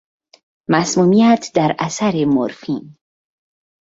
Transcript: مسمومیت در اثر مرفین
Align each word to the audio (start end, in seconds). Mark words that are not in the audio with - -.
مسمومیت 0.69 1.45
در 1.55 1.75
اثر 1.79 2.25
مرفین 2.27 2.97